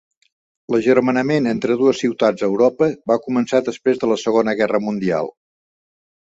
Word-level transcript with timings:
L'agermanament 0.75 1.49
entre 1.51 1.75
dues 1.81 2.01
ciutats 2.03 2.45
a 2.45 2.49
Europa 2.53 2.87
va 3.13 3.19
començar 3.27 3.61
després 3.69 4.03
de 4.05 4.11
la 4.13 4.19
Segona 4.23 4.57
Guerra 4.63 4.83
Mundial. 4.87 5.31